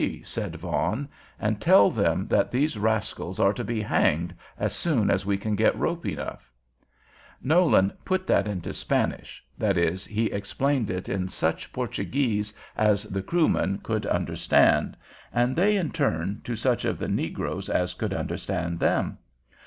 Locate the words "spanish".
8.73-9.43